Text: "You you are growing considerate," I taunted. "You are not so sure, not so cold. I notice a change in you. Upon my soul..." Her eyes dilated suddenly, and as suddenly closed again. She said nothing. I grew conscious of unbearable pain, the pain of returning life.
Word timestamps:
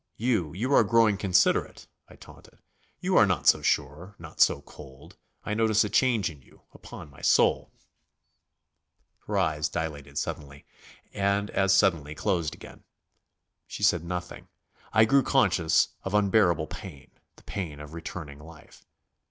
"You 0.17 0.51
you 0.53 0.73
are 0.73 0.83
growing 0.83 1.15
considerate," 1.15 1.85
I 2.07 2.15
taunted. 2.15 2.57
"You 3.01 3.17
are 3.17 3.27
not 3.27 3.45
so 3.45 3.61
sure, 3.61 4.15
not 4.17 4.41
so 4.41 4.63
cold. 4.63 5.15
I 5.45 5.53
notice 5.53 5.83
a 5.83 5.89
change 5.91 6.27
in 6.31 6.41
you. 6.41 6.63
Upon 6.73 7.11
my 7.11 7.21
soul..." 7.21 7.71
Her 9.27 9.37
eyes 9.37 9.69
dilated 9.69 10.17
suddenly, 10.17 10.65
and 11.13 11.51
as 11.51 11.71
suddenly 11.71 12.15
closed 12.15 12.55
again. 12.55 12.83
She 13.67 13.83
said 13.83 14.03
nothing. 14.03 14.47
I 14.91 15.05
grew 15.05 15.21
conscious 15.21 15.89
of 16.01 16.15
unbearable 16.15 16.65
pain, 16.65 17.11
the 17.35 17.43
pain 17.43 17.79
of 17.79 17.93
returning 17.93 18.39
life. 18.39 18.83